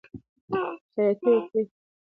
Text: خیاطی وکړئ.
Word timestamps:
خیاطی 0.93 1.29
وکړئ. 1.35 1.63